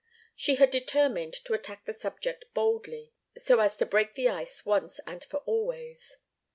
She 0.35 0.55
had 0.55 0.71
determined 0.71 1.33
to 1.45 1.53
attack 1.53 1.85
the 1.85 1.93
subject 1.93 2.45
boldly, 2.55 3.13
so 3.37 3.59
as 3.59 3.77
to 3.77 3.85
break 3.85 4.15
the 4.15 4.29
ice 4.29 4.65
once 4.65 4.99
and 5.05 5.23
for 5.23 5.41
always. 5.41 6.17